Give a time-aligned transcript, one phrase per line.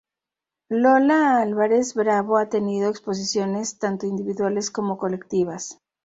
[0.71, 5.79] Lola Álvarez Bravo, ha tenido exposiciones tanto individuales como colectivas.